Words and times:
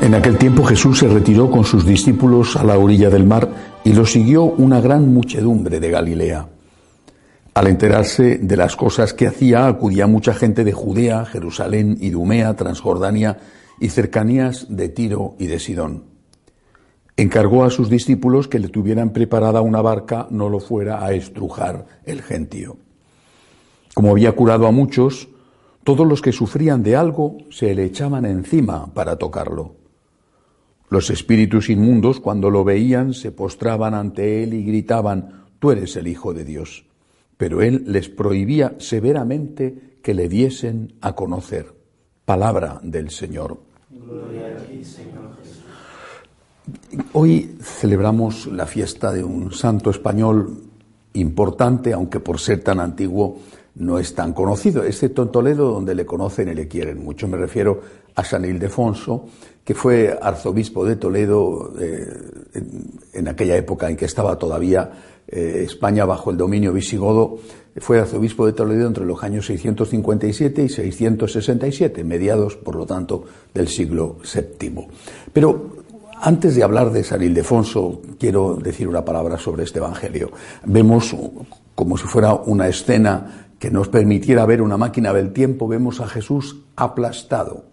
En 0.00 0.14
aquel 0.14 0.38
tiempo 0.38 0.64
Jesús 0.64 0.98
se 0.98 1.08
retiró 1.08 1.50
con 1.50 1.62
sus 1.62 1.84
discípulos 1.84 2.56
a 2.56 2.64
la 2.64 2.78
orilla 2.78 3.10
del 3.10 3.26
mar 3.26 3.80
y 3.84 3.92
lo 3.92 4.06
siguió 4.06 4.44
una 4.44 4.80
gran 4.80 5.12
muchedumbre 5.12 5.78
de 5.78 5.90
Galilea. 5.90 6.48
Al 7.52 7.66
enterarse 7.66 8.38
de 8.38 8.56
las 8.56 8.76
cosas 8.76 9.12
que 9.12 9.26
hacía, 9.26 9.66
acudía 9.66 10.06
mucha 10.06 10.32
gente 10.32 10.64
de 10.64 10.72
Judea, 10.72 11.26
Jerusalén, 11.26 11.98
Idumea, 12.00 12.56
Transjordania 12.56 13.36
y 13.78 13.90
cercanías 13.90 14.66
de 14.70 14.88
Tiro 14.88 15.34
y 15.38 15.48
de 15.48 15.58
Sidón. 15.58 16.04
Encargó 17.18 17.64
a 17.64 17.70
sus 17.70 17.90
discípulos 17.90 18.48
que 18.48 18.58
le 18.58 18.68
tuvieran 18.68 19.10
preparada 19.10 19.60
una 19.60 19.82
barca, 19.82 20.28
no 20.30 20.48
lo 20.48 20.60
fuera 20.60 21.04
a 21.04 21.12
estrujar 21.12 21.84
el 22.06 22.22
gentío. 22.22 22.78
Como 23.92 24.12
había 24.12 24.32
curado 24.32 24.66
a 24.66 24.70
muchos, 24.70 25.28
todos 25.84 26.06
los 26.06 26.22
que 26.22 26.32
sufrían 26.32 26.82
de 26.82 26.96
algo 26.96 27.36
se 27.50 27.74
le 27.74 27.84
echaban 27.84 28.24
encima 28.24 28.86
para 28.94 29.16
tocarlo. 29.16 29.79
Los 30.90 31.08
espíritus 31.08 31.70
inmundos, 31.70 32.18
cuando 32.18 32.50
lo 32.50 32.64
veían, 32.64 33.14
se 33.14 33.30
postraban 33.30 33.94
ante 33.94 34.42
él 34.42 34.54
y 34.54 34.64
gritaban, 34.64 35.44
Tú 35.60 35.70
eres 35.70 35.94
el 35.96 36.08
Hijo 36.08 36.34
de 36.34 36.44
Dios. 36.44 36.84
Pero 37.36 37.62
él 37.62 37.84
les 37.86 38.08
prohibía 38.08 38.74
severamente 38.78 39.98
que 40.02 40.14
le 40.14 40.28
diesen 40.28 40.94
a 41.00 41.14
conocer. 41.14 41.72
Palabra 42.24 42.80
del 42.82 43.10
Señor. 43.10 43.58
Hoy 47.12 47.56
celebramos 47.60 48.46
la 48.46 48.66
fiesta 48.66 49.12
de 49.12 49.22
un 49.22 49.52
santo 49.52 49.90
español 49.90 50.64
importante, 51.12 51.92
aunque 51.92 52.20
por 52.20 52.40
ser 52.40 52.62
tan 52.62 52.80
antiguo 52.80 53.38
no 53.76 53.98
es 53.98 54.14
tan 54.14 54.32
conocido, 54.32 54.84
excepto 54.84 55.22
en 55.22 55.28
Toledo, 55.28 55.70
donde 55.70 55.94
le 55.94 56.04
conocen 56.04 56.48
y 56.48 56.54
le 56.54 56.68
quieren 56.68 57.02
mucho. 57.02 57.28
Me 57.28 57.36
refiero 57.36 57.80
a 58.14 58.24
San 58.24 58.44
Ildefonso, 58.44 59.26
que 59.64 59.74
fue 59.74 60.18
arzobispo 60.20 60.84
de 60.84 60.96
Toledo 60.96 61.72
eh, 61.78 62.06
en, 63.12 63.28
aquella 63.28 63.56
época 63.56 63.88
en 63.88 63.96
que 63.96 64.06
estaba 64.06 64.36
todavía 64.36 64.90
eh, 65.28 65.62
España 65.64 66.04
bajo 66.04 66.30
el 66.30 66.36
dominio 66.36 66.72
visigodo, 66.72 67.38
fue 67.76 68.00
arzobispo 68.00 68.46
de 68.46 68.52
Toledo 68.52 68.86
entre 68.86 69.04
los 69.04 69.22
años 69.22 69.46
657 69.46 70.62
y 70.64 70.68
667, 70.68 72.04
mediados, 72.04 72.56
por 72.56 72.74
lo 72.74 72.84
tanto, 72.84 73.24
del 73.54 73.68
siglo 73.68 74.16
VII. 74.22 74.88
Pero 75.32 75.80
antes 76.20 76.54
de 76.54 76.62
hablar 76.62 76.90
de 76.90 77.04
San 77.04 77.22
Ildefonso, 77.22 78.02
quiero 78.18 78.56
decir 78.56 78.88
una 78.88 79.04
palabra 79.04 79.38
sobre 79.38 79.64
este 79.64 79.78
Evangelio. 79.78 80.30
Vemos 80.66 81.16
como 81.74 81.96
si 81.96 82.06
fuera 82.06 82.34
una 82.34 82.68
escena 82.68 83.49
que 83.60 83.70
nos 83.70 83.88
permitiera 83.88 84.46
ver 84.46 84.62
una 84.62 84.78
máquina 84.78 85.12
del 85.12 85.34
tiempo, 85.34 85.68
vemos 85.68 86.00
a 86.00 86.08
Jesús 86.08 86.62
aplastado, 86.76 87.64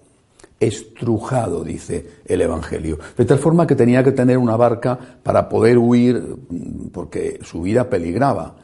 estrujado, 0.59 1.63
dice 1.63 2.05
el 2.25 2.41
Evangelio. 2.41 2.99
De 3.15 3.23
tal 3.23 3.39
forma 3.39 3.65
que 3.65 3.75
tenía 3.75 4.03
que 4.03 4.11
tener 4.11 4.37
una 4.37 4.57
barca 4.57 4.99
para 5.23 5.47
poder 5.47 5.77
huir 5.77 6.35
porque 6.91 7.39
su 7.41 7.61
vida 7.61 7.89
peligraba. 7.89 8.57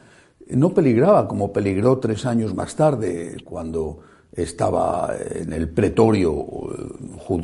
No 0.50 0.74
peligraba 0.74 1.26
como 1.26 1.50
peligró 1.50 1.98
tres 1.98 2.26
años 2.26 2.54
más 2.54 2.76
tarde, 2.76 3.38
cuando 3.42 4.00
estaba 4.34 5.14
en 5.34 5.54
el 5.54 5.70
pretorio 5.70 6.46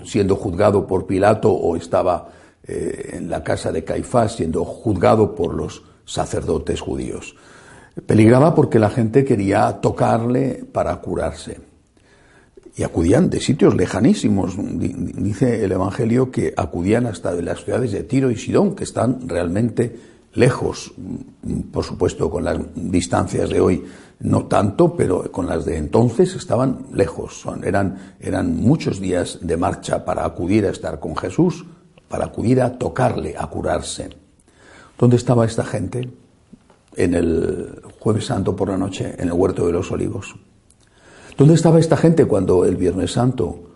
siendo 0.04 0.36
juzgado 0.36 0.86
por 0.86 1.06
Pilato 1.06 1.50
o 1.50 1.74
estaba 1.74 2.28
eh, 2.66 3.12
en 3.14 3.30
la 3.30 3.42
casa 3.42 3.72
de 3.72 3.82
Caifás 3.82 4.36
siendo 4.36 4.62
juzgado 4.62 5.34
por 5.34 5.54
los 5.54 5.82
sacerdotes 6.04 6.82
judíos. 6.82 7.34
Peligraba 8.06 8.54
porque 8.54 8.78
la 8.78 8.90
gente 8.90 9.24
quería 9.24 9.80
tocarle 9.80 10.64
para 10.72 10.96
curarse. 10.96 11.60
Y 12.76 12.82
acudían 12.82 13.28
de 13.28 13.40
sitios 13.40 13.74
lejanísimos. 13.74 14.54
Dice 14.56 15.64
el 15.64 15.72
Evangelio 15.72 16.30
que 16.30 16.54
acudían 16.56 17.06
hasta 17.06 17.34
de 17.34 17.42
las 17.42 17.64
ciudades 17.64 17.92
de 17.92 18.04
Tiro 18.04 18.30
y 18.30 18.36
Sidón, 18.36 18.74
que 18.74 18.84
están 18.84 19.28
realmente 19.28 19.98
lejos, 20.34 20.92
por 21.72 21.84
supuesto, 21.84 22.30
con 22.30 22.44
las 22.44 22.58
distancias 22.74 23.50
de 23.50 23.60
hoy 23.60 23.84
no 24.20 24.46
tanto, 24.46 24.94
pero 24.96 25.30
con 25.32 25.46
las 25.46 25.64
de 25.64 25.76
entonces 25.76 26.34
estaban 26.34 26.86
lejos. 26.92 27.44
eran, 27.62 28.56
muchos 28.56 29.00
días 29.00 29.38
de 29.40 29.56
marcha 29.56 30.04
para 30.04 30.24
acudir 30.24 30.66
a 30.66 30.70
estar 30.70 31.00
con 31.00 31.16
Jesús, 31.16 31.64
para 32.08 32.26
acudir 32.26 32.60
a 32.60 32.78
tocarle, 32.78 33.34
a 33.36 33.46
curarse. 33.46 34.10
¿Dónde 34.98 35.16
estaba 35.16 35.46
esta 35.46 35.64
gente? 35.64 36.10
En 36.96 37.14
el 37.14 37.82
jueves 37.98 38.26
santo 38.26 38.54
por 38.56 38.68
la 38.68 38.76
noche 38.76 39.14
en 39.18 39.28
el 39.28 39.32
huerto 39.32 39.66
de 39.66 39.72
los 39.72 39.90
olivos. 39.90 40.34
¿Dónde 41.36 41.54
estaba 41.54 41.78
esta 41.78 41.96
gente 41.96 42.26
cuando 42.26 42.64
el 42.64 42.76
viernes 42.76 43.12
santo 43.12 43.70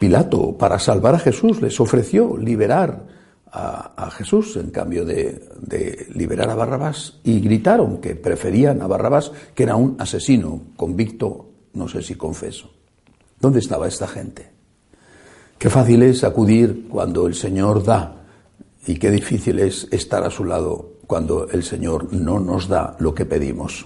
Pilato, 0.00 0.56
para 0.56 0.78
salvar 0.78 1.14
a 1.14 1.18
Jesús, 1.18 1.60
les 1.60 1.78
ofreció 1.78 2.38
liberar 2.38 3.06
a, 3.52 4.10
Jesús 4.12 4.56
en 4.56 4.70
cambio 4.70 5.04
de, 5.04 5.46
de, 5.60 6.06
liberar 6.14 6.48
a 6.48 6.54
Barrabás 6.54 7.20
y 7.22 7.38
gritaron 7.40 7.98
que 7.98 8.14
preferían 8.14 8.80
a 8.80 8.86
Barrabás, 8.86 9.30
que 9.54 9.64
era 9.64 9.76
un 9.76 9.96
asesino 9.98 10.62
convicto, 10.74 11.50
no 11.74 11.86
sé 11.86 12.00
si 12.00 12.14
confeso. 12.14 12.70
¿Dónde 13.38 13.58
estaba 13.58 13.86
esta 13.86 14.08
gente? 14.08 14.50
Qué 15.58 15.68
fácil 15.68 16.02
es 16.02 16.24
acudir 16.24 16.88
cuando 16.88 17.26
el 17.26 17.34
Señor 17.34 17.84
da 17.84 18.24
y 18.86 18.96
qué 18.96 19.10
difícil 19.10 19.58
es 19.58 19.86
estar 19.90 20.24
a 20.24 20.30
su 20.30 20.46
lado 20.46 20.92
cuando 21.10 21.48
el 21.50 21.64
Señor 21.64 22.12
no 22.12 22.38
nos 22.38 22.68
da 22.68 22.94
lo 23.00 23.12
que 23.12 23.26
pedimos. 23.26 23.84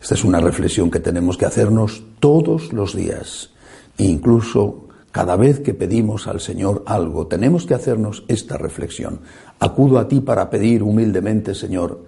Esta 0.00 0.14
es 0.14 0.24
una 0.24 0.40
reflexión 0.40 0.90
que 0.90 0.98
tenemos 0.98 1.36
que 1.36 1.44
hacernos 1.44 2.02
todos 2.18 2.72
los 2.72 2.96
días, 2.96 3.50
incluso 3.98 4.88
cada 5.12 5.36
vez 5.36 5.60
que 5.60 5.74
pedimos 5.74 6.26
al 6.26 6.40
Señor 6.40 6.82
algo, 6.86 7.26
tenemos 7.26 7.66
que 7.66 7.74
hacernos 7.74 8.24
esta 8.26 8.56
reflexión. 8.56 9.20
Acudo 9.58 9.98
a 9.98 10.08
ti 10.08 10.22
para 10.22 10.48
pedir 10.48 10.82
humildemente, 10.82 11.54
Señor, 11.54 12.06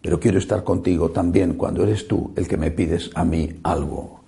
pero 0.00 0.18
quiero 0.18 0.38
estar 0.38 0.64
contigo 0.64 1.10
también 1.10 1.52
cuando 1.52 1.82
eres 1.82 2.08
tú 2.08 2.32
el 2.36 2.48
que 2.48 2.56
me 2.56 2.70
pides 2.70 3.10
a 3.14 3.22
mí 3.22 3.60
algo. 3.64 4.20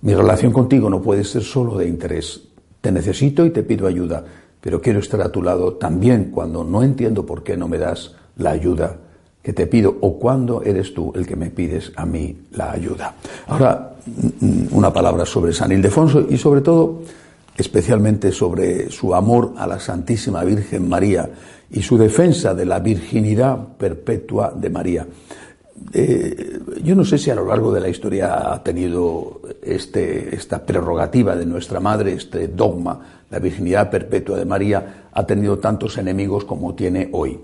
Mi 0.00 0.12
relación 0.12 0.52
contigo 0.52 0.90
no 0.90 1.00
puede 1.00 1.22
ser 1.22 1.44
solo 1.44 1.78
de 1.78 1.86
interés. 1.86 2.48
Te 2.80 2.90
necesito 2.90 3.46
y 3.46 3.50
te 3.50 3.62
pido 3.62 3.86
ayuda, 3.86 4.24
pero 4.60 4.80
quiero 4.80 4.98
estar 4.98 5.20
a 5.20 5.30
tu 5.30 5.40
lado 5.40 5.74
también 5.74 6.32
cuando 6.32 6.64
no 6.64 6.82
entiendo 6.82 7.24
por 7.24 7.44
qué 7.44 7.56
no 7.56 7.68
me 7.68 7.78
das 7.78 8.16
la 8.36 8.50
ayuda 8.50 9.03
que 9.44 9.52
te 9.52 9.66
pido 9.66 9.94
o 10.00 10.18
cuándo 10.18 10.62
eres 10.62 10.94
tú 10.94 11.12
el 11.14 11.26
que 11.26 11.36
me 11.36 11.50
pides 11.50 11.92
a 11.96 12.06
mí 12.06 12.34
la 12.52 12.72
ayuda. 12.72 13.14
Ahora, 13.46 13.94
mm, 14.40 14.74
una 14.74 14.90
palabra 14.90 15.26
sobre 15.26 15.52
San 15.52 15.70
Ildefonso 15.70 16.26
y 16.30 16.38
sobre 16.38 16.62
todo, 16.62 17.02
especialmente 17.54 18.32
sobre 18.32 18.90
su 18.90 19.14
amor 19.14 19.52
a 19.58 19.66
la 19.66 19.78
Santísima 19.78 20.42
Virgen 20.44 20.88
María 20.88 21.28
y 21.70 21.82
su 21.82 21.98
defensa 21.98 22.54
de 22.54 22.64
la 22.64 22.80
virginidad 22.80 23.58
perpetua 23.76 24.50
de 24.56 24.70
María. 24.70 25.06
Eh, 25.92 26.60
yo 26.82 26.94
no 26.94 27.04
sé 27.04 27.18
si 27.18 27.30
a 27.30 27.34
lo 27.34 27.46
largo 27.46 27.70
de 27.70 27.80
la 27.80 27.90
historia 27.90 28.50
ha 28.50 28.62
tenido 28.62 29.42
este, 29.62 30.34
esta 30.34 30.64
prerrogativa 30.64 31.36
de 31.36 31.44
nuestra 31.44 31.80
madre, 31.80 32.14
este 32.14 32.48
dogma, 32.48 32.98
la 33.28 33.38
virginidad 33.40 33.90
perpetua 33.90 34.38
de 34.38 34.46
María, 34.46 35.08
ha 35.12 35.26
tenido 35.26 35.58
tantos 35.58 35.98
enemigos 35.98 36.46
como 36.46 36.74
tiene 36.74 37.10
hoy. 37.12 37.38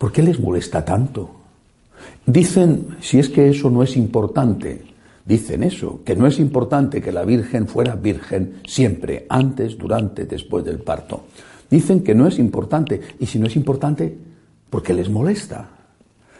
¿Por 0.00 0.12
qué 0.12 0.22
les 0.22 0.40
molesta 0.40 0.82
tanto? 0.82 1.28
Dicen, 2.24 2.96
si 3.02 3.18
es 3.18 3.28
que 3.28 3.50
eso 3.50 3.68
no 3.68 3.82
es 3.82 3.98
importante, 3.98 4.80
dicen 5.26 5.62
eso, 5.62 6.00
que 6.06 6.16
no 6.16 6.26
es 6.26 6.38
importante 6.38 7.02
que 7.02 7.12
la 7.12 7.22
Virgen 7.26 7.68
fuera 7.68 7.96
virgen 7.96 8.62
siempre, 8.66 9.26
antes, 9.28 9.76
durante, 9.76 10.24
después 10.24 10.64
del 10.64 10.78
parto. 10.78 11.24
Dicen 11.68 12.02
que 12.02 12.14
no 12.14 12.26
es 12.26 12.38
importante, 12.38 12.98
y 13.18 13.26
si 13.26 13.38
no 13.38 13.46
es 13.46 13.56
importante, 13.56 14.16
¿por 14.70 14.82
qué 14.82 14.94
les 14.94 15.10
molesta? 15.10 15.68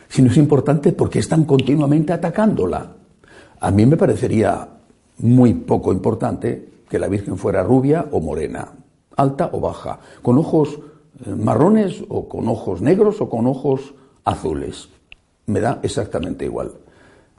Si 0.08 0.22
no 0.22 0.30
es 0.30 0.38
importante, 0.38 0.92
¿por 0.92 1.10
qué 1.10 1.18
están 1.18 1.44
continuamente 1.44 2.14
atacándola? 2.14 2.96
A 3.60 3.70
mí 3.70 3.84
me 3.84 3.98
parecería 3.98 4.66
muy 5.18 5.52
poco 5.52 5.92
importante 5.92 6.66
que 6.88 6.98
la 6.98 7.08
Virgen 7.08 7.36
fuera 7.36 7.62
rubia 7.62 8.06
o 8.10 8.22
morena, 8.22 8.72
alta 9.16 9.50
o 9.52 9.60
baja, 9.60 10.00
con 10.22 10.38
ojos 10.38 10.78
marrones 11.26 12.04
o 12.08 12.28
con 12.28 12.48
ojos 12.48 12.80
negros 12.80 13.20
o 13.20 13.28
con 13.28 13.46
ojos 13.46 13.94
azules. 14.24 14.88
Me 15.46 15.60
da 15.60 15.80
exactamente 15.82 16.44
igual. 16.44 16.72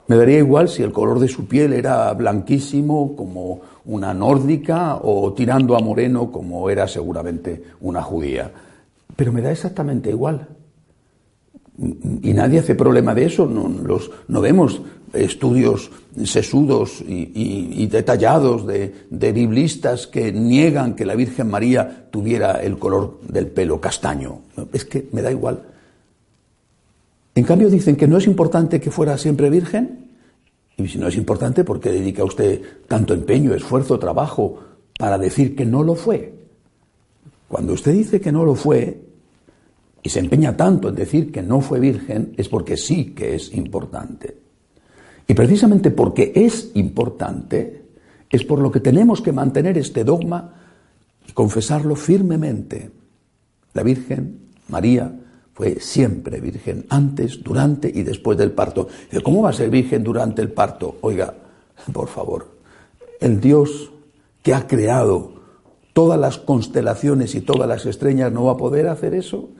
Me 0.08 0.16
daría 0.16 0.38
igual 0.38 0.68
si 0.68 0.82
el 0.82 0.92
color 0.92 1.20
de 1.20 1.28
su 1.28 1.46
piel 1.46 1.72
era 1.72 2.12
blanquísimo 2.12 3.14
como 3.16 3.60
una 3.84 4.12
nórdica 4.12 4.96
o 4.96 5.32
tirando 5.32 5.76
a 5.76 5.80
moreno 5.80 6.30
como 6.30 6.68
era 6.68 6.88
seguramente 6.88 7.62
una 7.80 8.02
judía. 8.02 8.50
Pero 9.16 9.32
me 9.32 9.42
da 9.42 9.52
exactamente 9.52 10.10
igual. 10.10 10.48
Y 11.78 12.34
nadie 12.34 12.58
hace 12.58 12.74
problema 12.74 13.14
de 13.14 13.24
eso. 13.24 13.46
No, 13.46 13.68
los, 13.68 14.10
no 14.28 14.40
vemos 14.40 14.82
estudios 15.12 15.90
sesudos 16.24 17.02
y, 17.06 17.86
detallados 17.86 18.66
de, 18.66 18.94
de, 19.10 19.32
biblistas 19.32 20.06
que 20.06 20.32
niegan 20.32 20.94
que 20.94 21.06
la 21.06 21.14
Virgen 21.14 21.50
María 21.50 22.08
tuviera 22.10 22.62
el 22.62 22.78
color 22.78 23.20
del 23.28 23.46
pelo 23.48 23.80
castaño. 23.80 24.40
Es 24.72 24.84
que 24.84 25.08
me 25.12 25.22
da 25.22 25.30
igual. 25.30 25.62
En 27.34 27.44
cambio 27.44 27.70
dicen 27.70 27.96
que 27.96 28.06
no 28.06 28.18
es 28.18 28.26
importante 28.26 28.80
que 28.80 28.90
fuera 28.90 29.16
siempre 29.16 29.48
virgen. 29.48 30.10
Y 30.76 30.88
si 30.88 30.98
no 30.98 31.08
es 31.08 31.16
importante, 31.16 31.64
¿por 31.64 31.80
qué 31.80 31.90
dedica 31.90 32.24
usted 32.24 32.60
tanto 32.88 33.14
empeño, 33.14 33.54
esfuerzo, 33.54 33.98
trabajo 33.98 34.60
para 34.98 35.18
decir 35.18 35.56
que 35.56 35.64
no 35.64 35.82
lo 35.82 35.94
fue? 35.94 36.34
Cuando 37.48 37.72
usted 37.72 37.92
dice 37.92 38.20
que 38.20 38.32
no 38.32 38.44
lo 38.44 38.54
fue 38.54 39.00
y 40.02 40.08
se 40.08 40.18
empeña 40.18 40.56
tanto 40.56 40.88
en 40.88 40.94
decir 40.94 41.30
que 41.30 41.42
no 41.42 41.60
fue 41.60 41.78
virgen, 41.78 42.34
es 42.36 42.48
porque 42.48 42.76
sí 42.76 43.14
que 43.14 43.34
es 43.34 43.54
importante. 43.54 44.36
Y 45.28 45.34
precisamente 45.34 45.90
porque 45.90 46.32
es 46.34 46.72
importante, 46.74 47.84
es 48.28 48.44
por 48.44 48.58
lo 48.58 48.72
que 48.72 48.80
tenemos 48.80 49.22
que 49.22 49.32
mantener 49.32 49.78
este 49.78 50.04
dogma 50.04 50.54
y 51.28 51.32
confesarlo 51.32 51.94
firmemente. 51.94 52.90
La 53.74 53.82
Virgen 53.82 54.38
María 54.68 55.12
fue 55.54 55.78
siempre 55.80 56.40
virgen, 56.40 56.86
antes, 56.88 57.42
durante 57.42 57.88
y 57.88 58.02
después 58.02 58.36
del 58.38 58.52
parto. 58.52 58.88
¿Cómo 59.22 59.42
va 59.42 59.50
a 59.50 59.54
ser 59.54 59.70
virgen 59.70 60.02
durante 60.02 60.42
el 60.42 60.50
parto? 60.50 60.96
Oiga, 61.02 61.34
por 61.92 62.08
favor, 62.08 62.56
el 63.20 63.40
Dios 63.40 63.92
que 64.42 64.54
ha 64.54 64.66
creado 64.66 65.32
todas 65.92 66.18
las 66.18 66.38
constelaciones 66.38 67.34
y 67.34 67.42
todas 67.42 67.68
las 67.68 67.86
estrellas 67.86 68.32
no 68.32 68.44
va 68.44 68.52
a 68.52 68.56
poder 68.56 68.88
hacer 68.88 69.14
eso. 69.14 69.50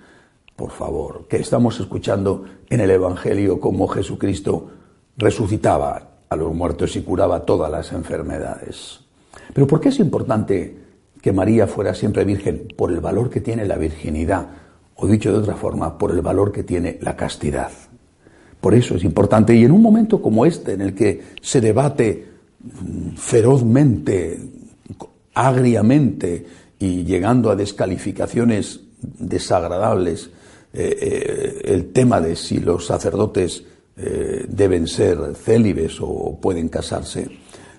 Por 0.57 0.71
favor, 0.71 1.27
que 1.29 1.39
estamos 1.39 1.81
escuchando 1.81 2.45
en 2.69 2.81
el 2.81 2.91
Evangelio 2.91 3.59
cómo 3.59 3.89
Jesucristo 3.89 4.71
resucitaba 5.17 6.11
a 6.29 6.37
los 6.37 6.55
muertos 6.55 6.97
y 6.97 7.03
curaba 7.03 7.45
todas 7.45 7.71
las 7.71 7.93
enfermedades. 7.93 9.01
Pero 9.53 9.67
¿por 9.67 9.81
qué 9.81 9.89
es 9.89 9.99
importante 9.99 10.77
que 11.21 11.33
María 11.33 11.67
fuera 11.67 11.95
siempre 11.95 12.25
virgen? 12.25 12.69
Por 12.77 12.93
el 12.93 13.01
valor 13.01 13.31
que 13.31 13.41
tiene 13.41 13.67
la 13.67 13.77
virginidad 13.77 14.49
o 14.97 15.07
dicho 15.07 15.33
de 15.33 15.39
otra 15.39 15.57
forma, 15.57 15.99
por 15.99 16.13
el 16.13 16.21
valor 16.21 16.53
que 16.53 16.63
tiene 16.63 16.99
la 17.01 17.17
castidad. 17.17 17.71
Por 18.61 18.75
eso 18.75 18.95
es 18.95 19.05
importante, 19.05 19.55
y 19.55 19.65
en 19.65 19.73
un 19.73 19.83
momento 19.83 20.23
como 20.23 20.47
este, 20.47 20.75
en 20.75 20.83
el 20.83 20.95
que 20.95 21.21
se 21.41 21.61
debate 21.61 22.29
mm, 22.61 23.17
ferozmente, 23.17 24.39
agriamente 25.35 26.47
y 26.79 27.05
llegando 27.05 27.51
a 27.51 27.57
descalificaciones 27.57 28.81
desagradables, 29.01 30.31
eh, 30.73 30.99
eh, 31.01 31.61
el 31.65 31.93
tema 31.93 32.21
de 32.21 32.37
si 32.37 32.59
los 32.59 32.87
sacerdotes 32.87 33.65
eh, 33.97 34.47
deben 34.49 34.87
ser 34.87 35.35
célibes 35.35 35.99
o 36.01 36.39
pueden 36.41 36.69
casarse, 36.69 37.29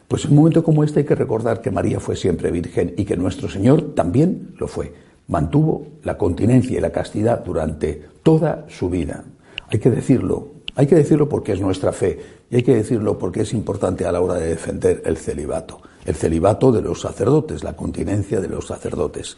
pues 0.07 0.25
en 0.25 0.31
un 0.31 0.37
momento 0.37 0.63
como 0.63 0.83
este 0.83 0.99
hay 0.99 1.05
que 1.05 1.15
recordar 1.15 1.61
que 1.61 1.71
María 1.71 1.99
fue 1.99 2.15
siempre 2.15 2.51
virgen 2.51 2.93
y 2.97 3.05
que 3.05 3.17
nuestro 3.17 3.49
Señor 3.49 3.95
también 3.95 4.53
lo 4.57 4.67
fue 4.67 4.93
mantuvo 5.27 5.87
la 6.03 6.17
continencia 6.17 6.77
y 6.77 6.81
la 6.81 6.91
castidad 6.91 7.43
durante 7.43 8.01
toda 8.23 8.65
su 8.67 8.89
vida. 8.89 9.23
Hay 9.69 9.79
que 9.79 9.89
decirlo, 9.89 10.49
hay 10.75 10.87
que 10.87 10.95
decirlo 10.95 11.29
porque 11.29 11.53
es 11.53 11.61
nuestra 11.61 11.91
fe 11.91 12.19
y 12.49 12.57
hay 12.57 12.63
que 12.63 12.75
decirlo 12.75 13.17
porque 13.17 13.41
es 13.41 13.53
importante 13.53 14.05
a 14.05 14.11
la 14.11 14.21
hora 14.21 14.35
de 14.35 14.47
defender 14.47 15.01
el 15.05 15.17
celibato, 15.17 15.81
el 16.05 16.15
celibato 16.15 16.71
de 16.71 16.81
los 16.81 17.01
sacerdotes, 17.01 17.63
la 17.63 17.75
continencia 17.75 18.41
de 18.41 18.49
los 18.49 18.67
sacerdotes. 18.67 19.37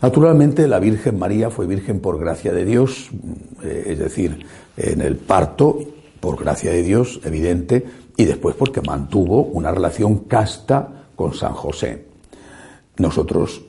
Naturalmente 0.00 0.68
la 0.68 0.78
Virgen 0.78 1.18
María 1.18 1.50
fue 1.50 1.66
virgen 1.66 2.00
por 2.00 2.18
gracia 2.18 2.52
de 2.52 2.64
Dios, 2.64 3.10
eh, 3.62 3.84
es 3.88 3.98
decir, 3.98 4.46
en 4.76 5.00
el 5.00 5.16
parto, 5.16 5.78
por 6.20 6.38
gracia 6.38 6.70
de 6.70 6.82
Dios, 6.82 7.20
evidente, 7.24 7.84
y 8.16 8.24
después 8.24 8.54
porque 8.54 8.80
mantuvo 8.80 9.42
una 9.42 9.70
relación 9.70 10.20
casta 10.20 11.08
con 11.16 11.34
San 11.34 11.52
José. 11.52 12.06
Nosotros 12.96 13.62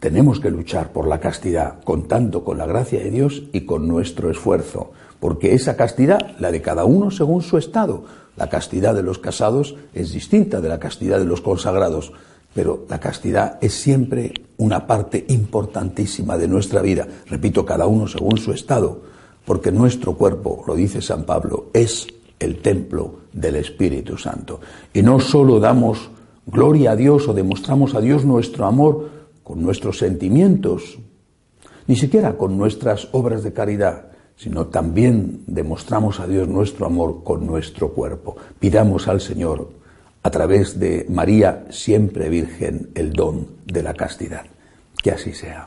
tenemos 0.00 0.40
que 0.40 0.50
luchar 0.50 0.92
por 0.92 1.06
la 1.06 1.20
castidad, 1.20 1.82
contando 1.84 2.44
con 2.44 2.58
la 2.58 2.66
gracia 2.66 3.00
de 3.00 3.10
Dios 3.10 3.42
y 3.52 3.62
con 3.62 3.88
nuestro 3.88 4.30
esfuerzo, 4.30 4.92
porque 5.20 5.54
esa 5.54 5.76
castidad, 5.76 6.36
la 6.38 6.50
de 6.50 6.62
cada 6.62 6.84
uno 6.84 7.10
según 7.10 7.42
su 7.42 7.58
estado, 7.58 8.04
la 8.36 8.48
castidad 8.48 8.94
de 8.94 9.02
los 9.02 9.18
casados 9.18 9.76
es 9.94 10.12
distinta 10.12 10.60
de 10.60 10.68
la 10.68 10.80
castidad 10.80 11.18
de 11.18 11.26
los 11.26 11.40
consagrados, 11.40 12.12
pero 12.54 12.84
la 12.88 13.00
castidad 13.00 13.58
es 13.60 13.74
siempre 13.74 14.32
una 14.56 14.86
parte 14.86 15.24
importantísima 15.28 16.36
de 16.38 16.48
nuestra 16.48 16.82
vida, 16.82 17.06
repito, 17.26 17.64
cada 17.64 17.86
uno 17.86 18.06
según 18.06 18.38
su 18.38 18.52
estado, 18.52 19.02
porque 19.44 19.72
nuestro 19.72 20.14
cuerpo, 20.14 20.64
lo 20.66 20.74
dice 20.74 21.02
San 21.02 21.24
Pablo, 21.24 21.66
es 21.72 22.06
el 22.38 22.60
templo 22.60 23.20
del 23.32 23.56
Espíritu 23.56 24.16
Santo. 24.18 24.60
Y 24.92 25.02
no 25.02 25.20
solo 25.20 25.60
damos 25.60 26.10
gloria 26.46 26.92
a 26.92 26.96
Dios 26.96 27.28
o 27.28 27.34
demostramos 27.34 27.94
a 27.94 28.00
Dios 28.00 28.24
nuestro 28.24 28.66
amor, 28.66 29.08
con 29.42 29.62
nuestros 29.62 29.98
sentimientos, 29.98 30.98
ni 31.86 31.96
siquiera 31.96 32.36
con 32.36 32.56
nuestras 32.56 33.08
obras 33.12 33.42
de 33.42 33.52
caridad, 33.52 34.12
sino 34.36 34.66
también 34.66 35.44
demostramos 35.46 36.20
a 36.20 36.26
Dios 36.26 36.48
nuestro 36.48 36.86
amor 36.86 37.22
con 37.22 37.46
nuestro 37.46 37.92
cuerpo. 37.92 38.36
Pidamos 38.58 39.08
al 39.08 39.20
Señor, 39.20 39.70
a 40.22 40.30
través 40.30 40.78
de 40.78 41.06
María, 41.08 41.66
siempre 41.70 42.28
Virgen, 42.28 42.90
el 42.94 43.12
don 43.12 43.48
de 43.66 43.82
la 43.82 43.94
castidad. 43.94 44.46
Que 45.02 45.10
así 45.10 45.32
sea. 45.32 45.66